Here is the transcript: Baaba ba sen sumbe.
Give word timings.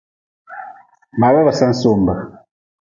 Baaba 1.19 1.41
ba 1.45 1.53
sen 1.53 1.71
sumbe. 1.81 2.13